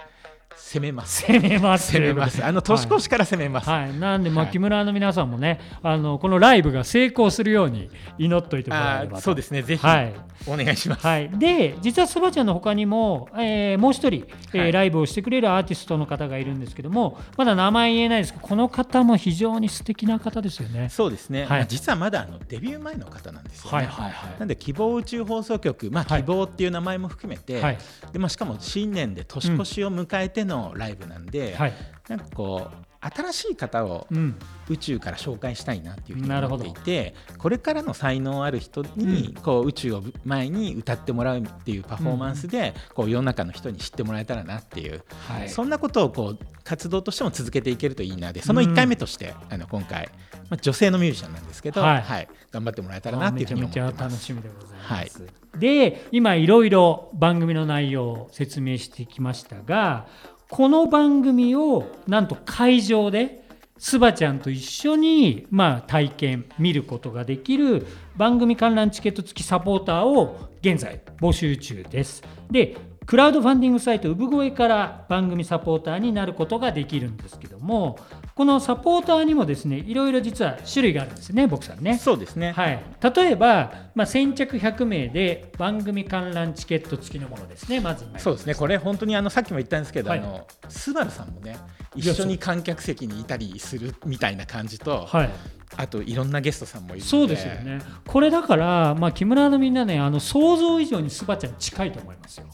[0.73, 1.27] 攻めます。
[1.27, 1.93] 攻めます。
[1.93, 2.45] 攻めます。
[2.45, 4.53] あの年越しから攻めます、はい、なんで、まあ、はい。
[4.53, 9.63] 木村の皆さんもね、あのこのライブが成功するように祈っといてもらえればそうですね。
[9.63, 10.15] ぜひはい、
[10.47, 14.73] お願いします、はい、で実はそばちゃんの他にも、えーもう一人、えーはい。
[14.73, 20.89] ライブをしてくれるアーティストの方がいるんですけどもまだ名前言えないですけどこの方も非常に素敵な方ですよね。
[20.89, 21.49] そうですね、はい。
[21.49, 23.87] まあ実はまだあのデビュー前の方なんですよね、はい。
[23.87, 24.11] はい。
[24.11, 24.39] はい。
[24.39, 26.23] なんで希望宇宙放送局、まあ、はい。
[26.23, 27.79] 希望っていう名前も含めて、はい。
[28.13, 31.73] でまあ、しかも新年で年越しを迎えてのライブなんで、はい。
[32.09, 34.37] なんかこう新しい方をうん。
[34.69, 45.49] 宇宙から紹介したいなっていうふうに思っていてこれからの才能ある人にこう宇宙を前に歌ってもらうっていうパフォーマンスでこう世の中の人に知ってもらえたらなっていう、はい。
[45.49, 50.09] そんなことをこう活動としても続けていけるといいなでその1回目として、あの今回、
[50.49, 52.23] まあ、女性のミュージシャンなんですけど、ははい。
[52.23, 53.99] い頑張ってもらえたらなっていうふうに思ってます。
[53.99, 55.27] 楽しみでございます。
[55.59, 60.07] で今いろいろ番組の内容を説明してきましたが
[60.55, 63.43] この番組をなんと会場で
[63.79, 67.87] スバちゃんと一緒に、まあ、体験見ることができる
[68.19, 72.23] 番組観覧チケット付きサポーターを現在募集中です。
[72.51, 77.99] でクラウドファンディングサイト産声から番組サポーターになることができるんですけども
[78.35, 81.99] このサポーターにもですねいろいろ実は種類があるんですね僕さんね。
[81.99, 82.83] そうですね、はい、
[83.15, 88.55] 例えば、まあ、先着100名で番組観覧チケット付きのものですねまず今そうですね。
[88.55, 90.19] これ本当にあのさっきも言ったんですけど、はい。
[90.19, 91.57] あのスバルさんもね
[91.95, 95.31] 一緒に観客席にいたりするみたいな感じと、はい。
[95.77, 97.81] あといろんなゲストさんもいるそうですよね。
[98.07, 102.47] これだから、まあ、木村のみんなね、あの想像以上にスバちゃんに近いと思いますよ。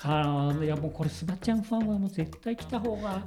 [0.00, 3.22] あのいやもうこれスバちゃんファンはもう絶対来た方が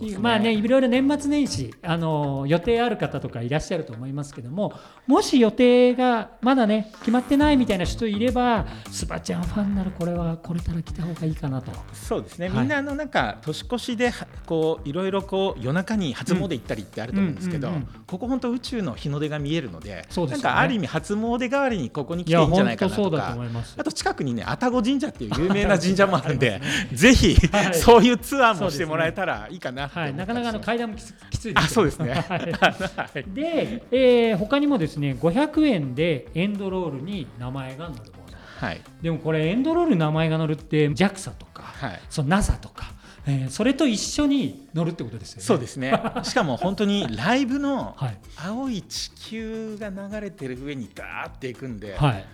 [0.00, 0.18] いい、ね。
[0.18, 4.72] まあねいろいろ年末年始あの予定ある方とかいらっしゃると思いますけども
[5.06, 11.70] もし予定がまだね決まってないみたいな人いればスバちゃんファンならこれはこれから来た方がいいかなと。
[11.92, 12.58] そうですね、はい。
[12.60, 17.70] みんなあのなんか年越しではこういろいろこう夜中に初詣行ったりってあると思うんですけど、
[18.06, 20.44] ここ本当宇宙の日の出が見えるのでそうですよね。
[20.44, 23.32] なんかある意味初詣代わりにここに来ていいんじゃないかなとか。
[23.34, 23.74] 思います。
[23.76, 26.60] あと近くにね愛宕神社っていう有名な神社もあるんで
[26.92, 27.74] ぜひ、はい。
[27.74, 32.12] そういうツアーもしてもらえたらいいかなはい、なかなかあの階段もきつきついですあそうですね。
[32.12, 32.52] はい。
[32.52, 33.24] はい。
[33.34, 38.36] で、えー他にもですね500円でエンドロールに名前が載るもの。
[38.58, 38.80] はい。
[39.02, 42.00] でもこれエンドロールに名前が載るって JAXA とか、はい。
[42.10, 42.92] その NASA とか、
[43.26, 45.44] えーそれと一緒に載るってことですよね。
[45.44, 45.92] そうですね。
[46.22, 48.18] しかも本当にライブの はい。
[48.36, 52.24] 青い地球が流れてる上にガーっていくんで、はい、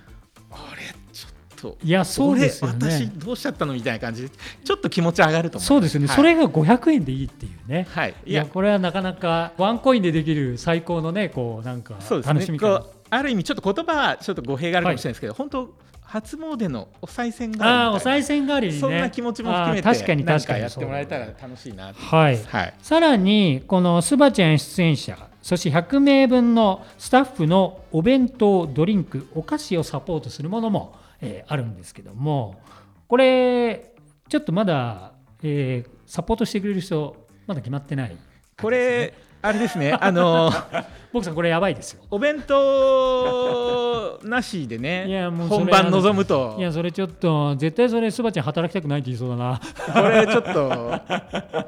[0.51, 1.77] あれちょっと。
[1.83, 3.13] いやそうですよ俺私ね。
[3.17, 4.31] どうしちゃったのみたいな感じで
[4.65, 6.17] ちょっと気持ち上がると思そうですよね、はい。
[6.17, 7.87] それが500円でいいっていうね。
[7.91, 8.15] はい。
[8.25, 8.47] いや。
[8.47, 18.81] これはなかなかワンコインでできる最高のねこうなんかそうです楽しみ方ねある意味ちょっと言葉はちょっと語弊があるかもしれないですけど、本当初詣のお賽銭がああーお賽銭代わりにね。
[18.81, 22.01] そんな気持ちも含めて確かに確かにやってもらえたら楽しいなって。
[22.01, 22.39] はい。
[22.45, 22.75] はい。
[22.83, 32.61] さらにこのスバちゃん出演者そして100名分のスタッフのお弁当ドリンクお菓子をサポートするものも、えーあるんですけども
[33.09, 33.93] これ
[34.29, 38.17] ちょっとまだ、えーサポートしてくれる人まだ決まってない
[38.61, 39.93] これあれですね。
[39.93, 40.53] あの
[41.13, 42.03] 僕さんこれやばいですよ。
[42.11, 46.55] お弁当なしでいねやもう本番望むと。
[46.59, 49.61] いやそれちょっと絶対それスバちゃん働きたくないって言いそうだな。
[49.93, 51.01] これちょっと。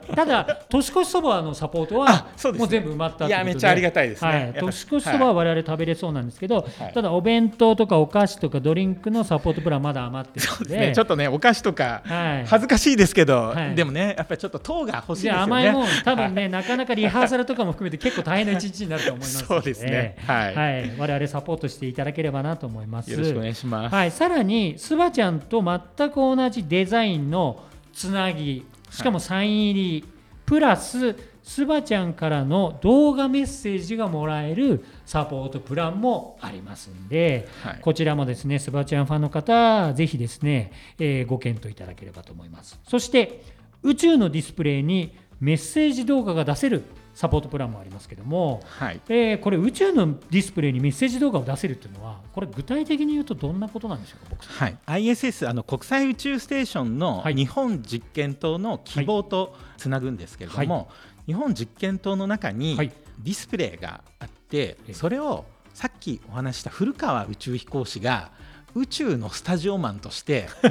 [0.14, 2.26] ただ年越しそばのサポートは
[2.56, 3.28] もう全部埋まったってことで。
[3.28, 4.30] いやめっちゃありがたいですね。
[4.30, 6.92] はい年越しそばは我々食べれそうなんですけど、はい。
[6.92, 10.76] ただお弁当とかお菓子とかドリンクのサポートプランまだ余ってるので。
[10.88, 10.92] ね。
[10.94, 12.46] ちょっとねお菓子とかはい。
[12.46, 13.74] 恥ずかしいですけど、はい。
[13.74, 15.42] でもねやっぱりちょっと糖が欲しいじですよね。
[15.42, 20.16] 甘いもん多分ね、 なかなかリハーサルとかも含めて結構大変な一日になると思いますのそうですね。
[20.26, 20.54] はい。
[20.54, 23.10] はい、我々サポートしていただければなと思います。
[23.10, 30.04] よろしくお願いします、はい、さらにスバちゃんと全く同じデザインのつなぎしかもサイン入り、
[30.44, 37.78] プラススバちゃんからの動画メッセージがもらえるサポートプランもありますんで、はい。
[37.80, 42.78] こちらもですねスバちゃんファンの方ぜひですね、えーご検討いただければと思います。
[42.86, 43.42] そして
[43.82, 49.00] 宇宙のディスプレイにメッセージ動画が出せるサポートプランもありますけども、はい。
[49.08, 57.34] えーこれ宇宙のディスプレイにメッセージ動画を出せるっていうのはこれ具体的に言うとどんなことなんでしょうか僕はい、ISS あの国際宇宙ステーションのはい。
[57.34, 60.90] 日本実験棟の希望とつなぐんですけれども、
[61.26, 62.92] 日本実験棟の中にはい。
[63.18, 65.44] ディスプレイがあって、えそれを
[65.74, 68.30] さっきお話しした古川宇宙飛行士が
[68.74, 70.68] 宇宙のスタジオマンとして デ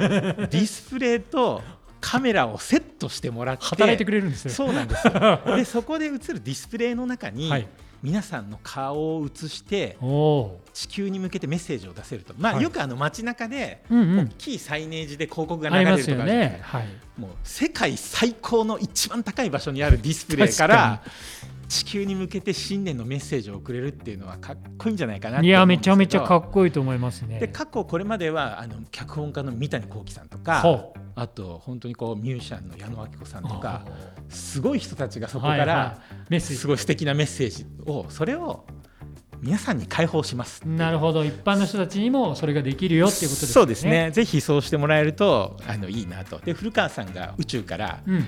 [0.48, 1.62] ィスプレイと
[2.02, 4.50] カメラをセットしてもらって働いてくれるんですね。
[4.50, 5.40] そうなんですよ。
[5.56, 7.68] でそこで映るディスプレイの中に、はい。
[8.02, 9.96] 皆さんの顔を映して
[10.74, 12.62] 地球に向けてメッセージを出せると、まあはい。
[12.64, 16.58] よくあの街中で大きいサイネージで広告が流れるとかよね。
[16.62, 16.88] はい。
[17.16, 21.02] もう世界最高の一番高い場所にあるディスプレイから
[21.72, 27.38] 地球に向けて新年のメッセージを送れるっていうのはかっこいいんじゃないかないやめちゃめちゃかっこいいと思いますね。
[27.40, 33.90] で過去これまではあの脚本家の三谷幸喜さんとかあと本当にこうミュージシャンの矢野明子さんとかあ
[34.28, 38.66] すごい人たちがそこかはいはらいメッセージすごい素敵なメッセージをそれを
[39.40, 43.52] 皆さんに開放しますなるほど一般の人たちにもそれができるよっていうことですね。
[43.52, 43.86] そうです。
[43.86, 48.26] ねぜひそうしてもらえるとあのいいなとで古川さんが宇宙からうん。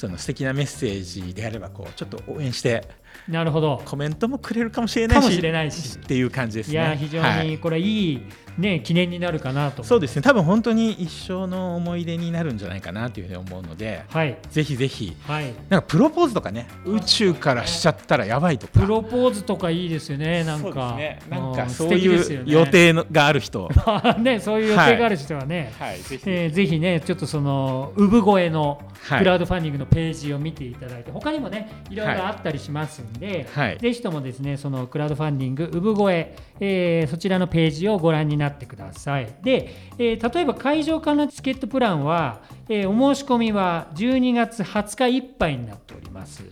[0.00, 2.88] その素敵なメッセージであればこうちょっと応援して
[3.30, 3.80] なるほど。
[3.84, 5.96] コメントもくれるかもしれないしかもしれないし。
[5.96, 6.72] っていう感じですね。
[6.72, 8.22] いや非常はいにこれいい
[8.58, 9.84] ね記念になるかなと。
[9.84, 10.22] そうですね。
[10.22, 14.36] 多分本当に一生の思い出になるんじゃないかなというふうに思うのではい。
[14.50, 15.52] ぜひぜひはい。
[15.68, 18.80] なんかプロポーズとかね宇宙からしちゃったらやばいとか。
[18.80, 20.96] プロポーズとかいいですよねなんそうか。
[20.96, 21.20] ね。
[21.30, 23.70] なんかんそういう予定のがある人。
[24.18, 25.72] ねそういう予定がある人はね。
[25.78, 25.98] はい。
[26.00, 29.18] ぜひえーぜひね、ちょっとその産声のはい。
[29.20, 33.19] クラウドファンディングのページを見ていただいて、他にもね、いろいろあったりしますますんで、
[33.54, 33.78] はい。
[33.78, 39.28] ぜひともですねそのクラウドファンディング産声、えーそちらのページをご覧になってください。
[39.42, 46.44] で、えー例えば会場間のチケットプランは、えーお申し込みは12月20日いっぱいになっております、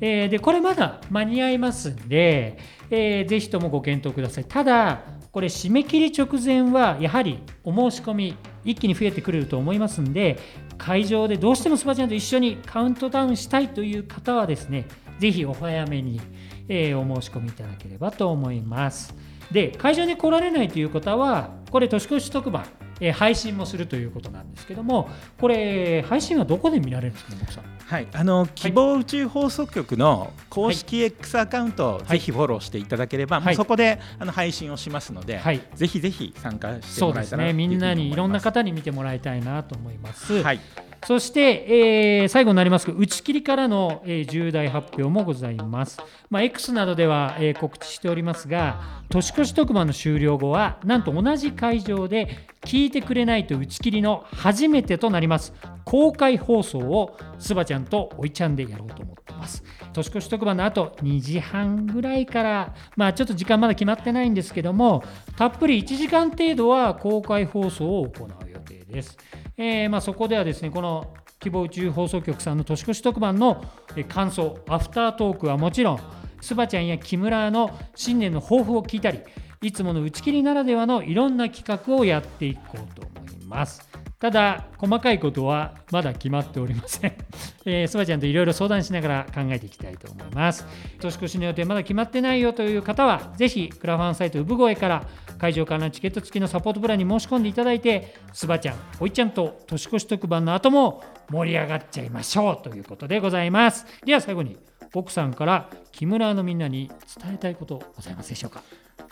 [0.00, 2.58] えーでこれまだ間に合いますんで、
[2.90, 4.44] えーぜひともご検討ください。
[4.44, 5.02] ただ
[5.32, 10.38] これ締め切り直前はやはりお申し込み一気に増えてくると思いますんで
[10.78, 14.86] 会場でどうしてもスパチャンと一緒にカウントダウンしたいという方はですね
[15.18, 16.20] ぜひお早めに、
[16.68, 19.14] えーお申し込みいただければと思います。
[19.52, 22.64] で会場に来られないという方はこれ年越し特番、
[23.00, 25.08] えー配信もするということなんですけども
[25.38, 27.64] これ配信はどこで見られるんですかね僕さん。
[27.86, 33.54] はい、あの希望宇宙放送局の公式 X アカウントをぜひフォローしていただければ、はい。
[33.56, 35.60] そこであの配信をしますので、はい。
[35.74, 40.60] ぜひぜひ参加してそうですもらえたらねみんなにいろんな方方に見てもらいたいなと思います、はい、
[41.04, 42.86] そして、えー最後になります。
[42.86, 45.98] が、打ち切りからの、えー重大発表もございます。
[46.30, 55.52] まあ、X などでは、えー告知しておりますが、年越し特番の終了後は、なんと同じ会場で、聞いてくれないと打ち切りの初めてとなります、
[55.84, 59.62] 公開放送をスバちゃんゃんとおいちゃんでやろうと思ってます。
[59.92, 65.04] 年越し特番の後2時半ぐらいから、まあ、ちょっと時間まだ決まってないんですけども、
[65.36, 69.16] たっぷり1時間程度は公開放送を行う予定です。
[69.56, 73.64] えーまあ、そこではですねこの希望宇宙放送局さんの年越し特番の
[74.08, 76.00] 感想アフタートークはもちろん
[76.40, 79.20] スバちゃんや木村の新年の抱負を聞いたり
[79.62, 83.88] いつもの打ち切りならではのいろんな企画をやっていこうと思います
[84.24, 87.12] ただ細かいことはまだ決まっておりません、
[87.66, 90.66] えー、スバちゃんといろいろ相談しながら考えていきたいと思います。
[90.98, 95.06] 年越しの予定まだ決まってないよという方はぜひクラファンサイト産声から
[95.36, 103.84] 会場からのチケット付きのサポートプランに申し込んでいただいてスバちゃんおいちゃんと年越し特番の後も盛り上がっちゃいましょうということでございます。
[104.06, 104.56] では最後に
[104.94, 106.90] 奥さんから木村のみんなに
[107.22, 108.62] 伝えたいことございますでしょうか？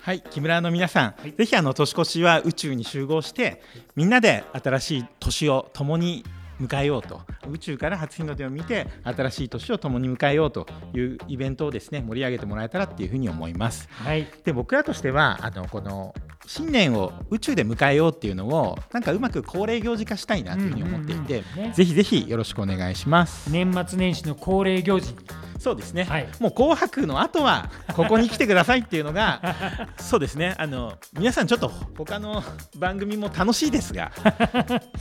[0.05, 3.63] はい、木村の皆さん、はいぜひあの年越しは宇宙に集合して
[3.95, 6.25] みんなで新しい年を共に
[6.61, 13.89] 迎えようと宇宙から初日の出を見て新しい年を共に迎えようというイベントをですね盛り上げてもらえたらっていうふうに思います。
[13.91, 16.15] はいで僕らとしてはあのこの
[16.47, 23.51] 新年を宇宙で迎えようっていうのをなんかうまく恒例行事化したいなというふうに思っていて、うんうんうんねぜひぜひよろしくお願いします。
[23.53, 25.15] 年末年始の恒例行事
[25.63, 26.27] そうですね、はい。
[26.41, 29.41] もう紅白の後はここに来てくださいっていうのが
[29.97, 30.57] そうですね。
[30.59, 32.43] あの皆さんちょっと他の
[32.77, 34.11] 番組も楽しいですが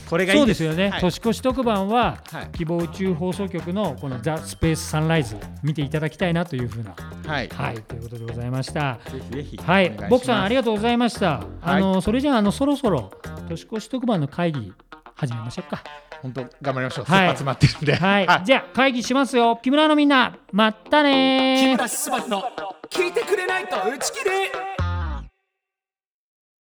[0.07, 1.01] これがいそいうでですすよね、はい。
[1.01, 2.49] 年越し特番は、はい。
[2.55, 6.93] 希望宇宙放送局のこの「ザ・スペースサンライズ」見ていただきたいなというふうな
[7.25, 8.99] はい、はいということでございました。
[9.11, 9.89] ぜひぜひはい。
[10.11, 13.09] 僕さんありがとうございました、あのそれじゃああのそろそろ
[13.49, 14.73] 年越し特番の会議
[15.21, 15.83] 始めましょうか。
[16.23, 17.19] 本当頑張りましょう、はい。
[17.19, 17.95] 切羽詰まってるんで。
[17.95, 19.59] はい、じゃあ会議しますよ。
[19.61, 21.61] 木村のみんなまたねー。
[21.61, 22.43] 木村昴の
[22.89, 24.90] 聞いてくれないと打ち切り